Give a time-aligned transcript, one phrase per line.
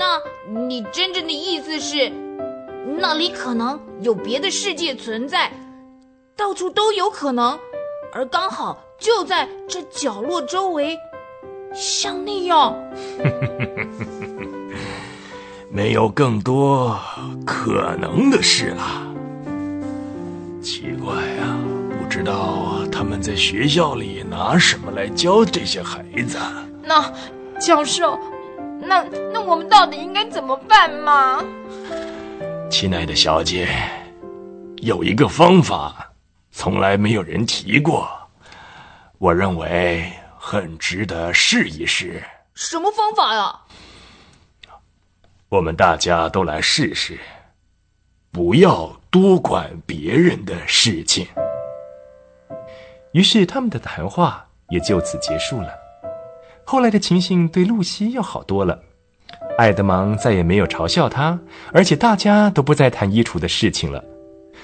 [0.00, 0.18] 那
[0.50, 2.10] 你真正的意思是，
[2.98, 5.52] 那里可能有别的世界存在，
[6.34, 7.58] 到处都有可能，
[8.14, 10.96] 而刚好就在这角落周围，
[11.74, 12.74] 像那样。
[15.68, 16.98] 没有更多
[17.44, 19.06] 可能的事了。
[20.62, 21.60] 奇怪啊，
[21.90, 26.38] 不知道他们在学校里拿什么来教这些孩子。
[26.82, 27.12] 那
[27.60, 28.18] 教授，
[28.80, 29.02] 那
[29.32, 31.44] 那我们到底应该怎么办嘛？
[32.70, 33.68] 亲爱的小姐，
[34.78, 36.12] 有一个方法，
[36.50, 38.08] 从来没有人提过，
[39.18, 42.22] 我认为很值得试一试。
[42.54, 43.60] 什么方法呀？
[45.48, 47.18] 我们大家都来试试，
[48.30, 51.26] 不要多管别人的事情。
[53.12, 55.79] 于是他们的谈话也就此结束了。
[56.70, 58.80] 后来的情形对露西要好多了，
[59.58, 61.36] 爱德芒再也没有嘲笑他，
[61.72, 64.00] 而且大家都不再谈衣橱的事情了，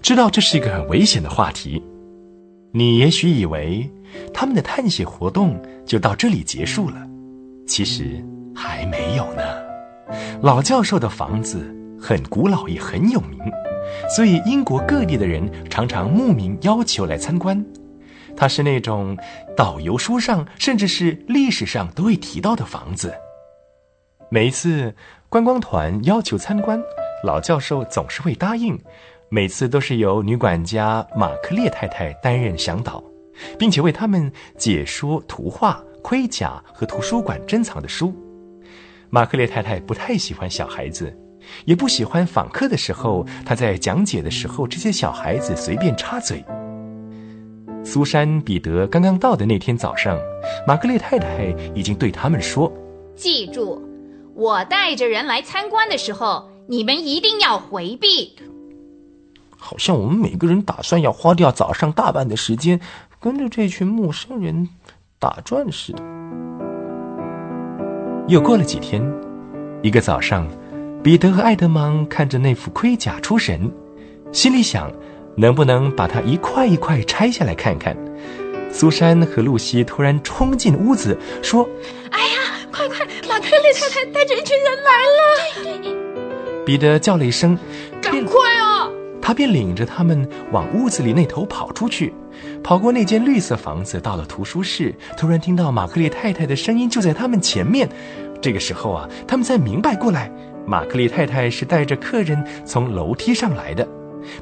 [0.00, 1.82] 知道这是一个很危险的话题。
[2.72, 3.86] 你也许以为
[4.32, 6.96] 他们的探险活动就到这里结束了，
[7.66, 8.24] 其实
[8.56, 9.42] 还没有呢。
[10.40, 13.38] 老教授的房子很古老也很有名，
[14.16, 17.62] 所以英国各地的人常常慕名要求来参观。
[18.36, 19.16] 它是那种
[19.56, 23.14] 导游书上甚至是历史上都会提到的房子。
[24.30, 24.94] 每一次
[25.28, 26.80] 观光团要求参观，
[27.24, 28.78] 老教授总是会答应。
[29.28, 33.02] 每次都是由女管家马克列太太担任向导，
[33.58, 38.12] 并且为他们解说图画、盔甲和图书馆珍藏的书。
[39.08, 41.16] 马克列太太不太喜欢小孩子，
[41.64, 46.44] 也不喜欢访客的时候，他在讲解的时候，这些小孩子随便插嘴。
[47.90, 50.16] 苏珊、彼得刚刚到的那天早上，
[50.64, 52.72] 玛格丽太太已经对他们说
[53.16, 53.82] ：“记住，
[54.36, 58.36] 我带着人来参观的时候，你们一定要回避。”
[59.58, 62.80] 好像我们每个人打算要花掉早上大半的时间，
[63.18, 64.68] 跟着这群陌生人
[65.18, 66.02] 打转似的。
[68.28, 69.02] 又过了几天，
[69.82, 70.46] 一个早上，
[71.02, 73.68] 彼得和爱德芒看着那副盔甲出神，
[74.30, 74.92] 心里想，
[75.36, 77.96] 能不能把它一块一块拆下来看看？
[78.72, 81.68] 苏珊和露西突然冲进屋子，说
[82.10, 85.94] ：“哎呀，快快，马克丽太太带着一群人来了！”
[86.64, 87.58] 彼得叫了一声
[88.00, 88.88] ：“赶快啊！”
[89.20, 92.14] 他便领着他们往屋子里那头跑出去。
[92.62, 97.88] 跑过那间绿色房子，到了图书室，突然听到玛克丽太太的声音就在他们前面。
[98.40, 100.30] 这个时候啊，他们才明白过来，
[100.64, 103.86] 玛克丽太太是带着客人从楼梯上来的，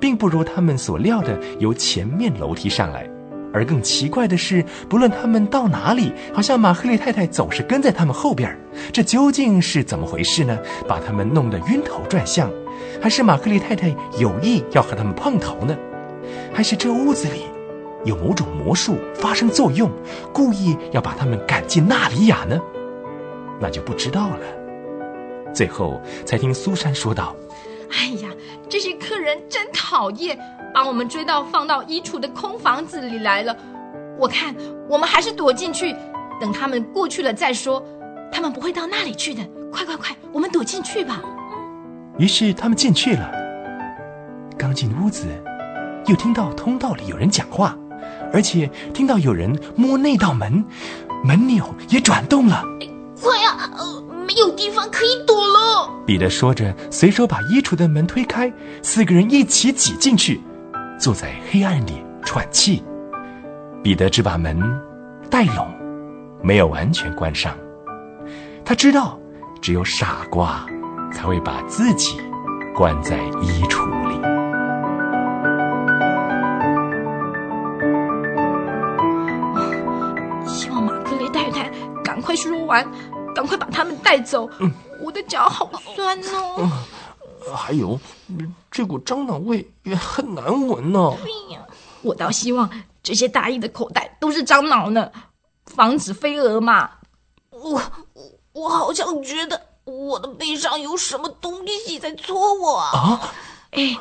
[0.00, 3.08] 并不如他们所料的由前面楼梯上来。
[3.52, 8.54] 而更奇怪的是，不论他们到哪里，好像玛克丽太太总是跟在他们后边。
[8.92, 10.58] 这究竟是怎么回事呢？
[10.86, 12.50] 把他们弄得晕头转向，
[13.00, 15.74] 还是玛克丽太太有意要和他们碰头呢？
[16.52, 17.44] 还是这屋子里？
[18.04, 19.90] 有某种魔术发生作用，
[20.32, 22.60] 故意要把他们赶进纳里亚呢？
[23.58, 24.40] 那就不知道了。
[25.54, 27.34] 最后才听苏珊说道
[27.90, 28.28] ：“哎呀，
[28.68, 30.38] 这些客人真讨厌，
[30.74, 33.56] 把我们追到放到衣橱的空房子里来了。
[34.18, 34.54] 我看
[34.88, 35.94] 我们还是躲进去，
[36.40, 37.82] 等他们过去了再说。
[38.32, 39.42] 他们不会到那里去的。
[39.72, 41.22] 快快快，我们躲进去吧。”
[42.18, 43.30] 于是他们进去了。
[44.58, 45.26] 刚进屋子，
[46.06, 47.76] 又听到通道里有人讲话。
[48.32, 50.64] 而且听到有人摸那道门，
[51.22, 52.62] 门钮也转动了。
[53.22, 53.70] 快呀！
[54.26, 55.88] 呃，没有地方可以躲了。
[56.04, 60.40] 彼得说着，随手把衣橱的门推开，四个人一起挤进去，
[60.98, 62.82] 坐在黑暗里喘气。
[63.82, 64.58] 彼得只把门
[65.30, 65.68] 带拢，
[66.42, 67.56] 没有完全关上。
[68.64, 69.18] 他知道，
[69.62, 70.66] 只有傻瓜
[71.12, 72.20] 才会把自己
[72.74, 74.16] 关在衣橱里。
[80.46, 81.70] 希望马克雷太太
[82.02, 82.84] 赶快说完，
[83.36, 84.48] 赶快把他们带走！
[84.98, 86.70] 我的脚好酸哦。
[87.54, 88.00] 还有，
[88.70, 91.14] 这股樟脑味也很难闻呢。
[92.00, 92.70] 我倒希望
[93.02, 95.12] 这些大衣的口袋都是樟脑呢，
[95.66, 96.90] 防止飞蛾嘛。
[97.50, 97.82] 我
[98.52, 103.34] 我好像觉得我的背上有什么东西在搓我啊！
[103.72, 103.94] 哎，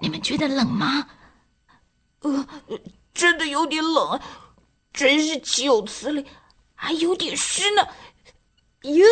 [0.00, 1.06] 你们觉得冷吗？
[2.20, 2.46] 呃，
[3.12, 4.18] 真的有点冷，
[4.90, 6.24] 真是岂有此理！
[6.74, 7.86] 还有点湿呢，
[8.82, 9.04] 咦，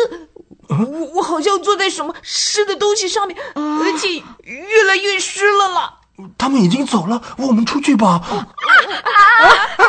[0.67, 0.75] 我
[1.15, 5.99] 我好像坐在什么湿的东西上面，而且越来越湿了啦，
[6.37, 8.07] 他们已经走了，我们出去吧。
[8.07, 9.85] 啊啊啊，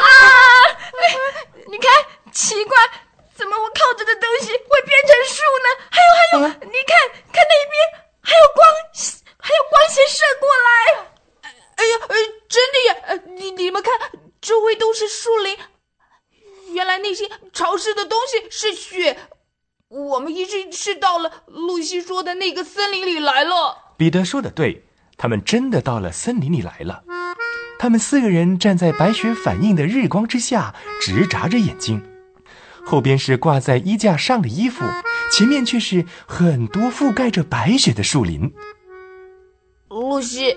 [1.68, 1.90] 你看，
[2.32, 2.76] 奇怪，
[3.34, 5.68] 怎么我靠着的东西会变成树呢？
[5.90, 6.92] 还有还有，你看
[7.32, 8.66] 看那边，还有光，
[9.38, 10.68] 还有光线射过来。
[11.76, 11.92] 哎呀，
[12.48, 13.92] 真的呀，你你们看，
[14.42, 15.56] 周围都是树林，
[16.72, 19.16] 原来那些潮湿的东西是雪。
[19.90, 23.76] 我们一直是到了露西说的那个森林里来了。
[23.96, 24.84] 彼得说的对，
[25.16, 27.02] 他们真的到了森林里来了。
[27.76, 32.00] 他们四个人站在白雪反映的日光之下，直眨着眼睛。
[32.86, 34.84] 后边是挂在衣架上的衣服，
[35.32, 38.52] 前面却是很多覆盖着白雪的树林。
[39.88, 40.56] 露西，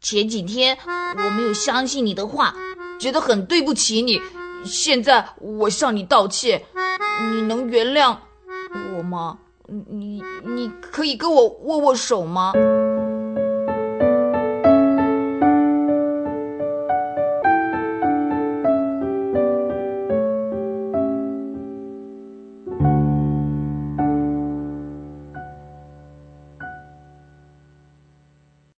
[0.00, 0.78] 前几天
[1.16, 2.54] 我没有相信你的话，
[3.00, 4.20] 觉得很对不起你。
[4.64, 6.62] 现在我向你道歉，
[7.32, 8.16] 你能原谅？
[9.02, 9.38] 吗？
[9.66, 10.22] 你？
[10.22, 12.52] 你你可以跟我握握手吗？